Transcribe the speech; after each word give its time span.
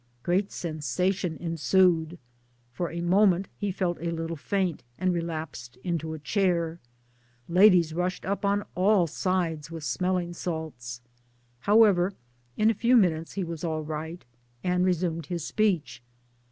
Great 0.23 0.51
sensation 0.51 1.37
ensued. 1.37 2.17
For 2.73 2.91
the 2.91 3.01
moment 3.01 3.49
he 3.55 3.71
felt 3.71 3.99
a 4.01 4.09
little 4.09 4.35
faint 4.35 4.81
and 4.97 5.13
relapsed 5.13 5.77
into 5.83 6.15
a 6.15 6.17
chair 6.17 6.79
1. 7.45 7.55
Ladies 7.57 7.93
rushed 7.93 8.25
up 8.25 8.43
on 8.43 8.65
all 8.73 9.05
sides 9.05 9.69
with 9.69 9.83
smelling 9.83 10.33
salts. 10.33 11.01
However 11.59 12.13
in 12.57 12.71
a 12.71 12.73
few 12.73 12.97
minutes 12.97 13.33
he 13.33 13.43
was 13.43 13.63
all 13.63 13.83
right, 13.83 14.25
and 14.63 14.83
resumed 14.83 15.27
his 15.27 15.45
speech. 15.45 16.01